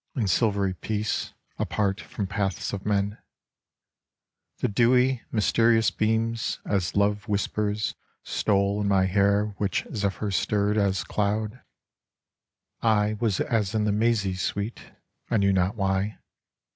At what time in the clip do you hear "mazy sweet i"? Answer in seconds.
13.91-15.37